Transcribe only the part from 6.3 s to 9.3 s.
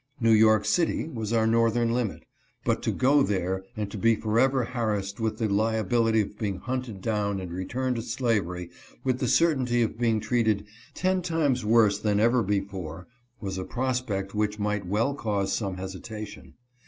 being hunted down and returned to slavery, with the